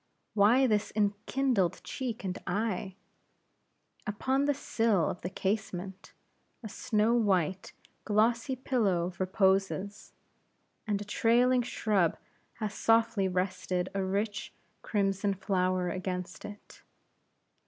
[0.33, 2.95] Why this enkindled cheek and eye?
[4.07, 6.13] Upon the sill of the casement,
[6.63, 10.13] a snow white glossy pillow reposes,
[10.87, 12.17] and a trailing shrub
[12.53, 14.51] has softly rested a rich,
[14.81, 16.81] crimson flower against it.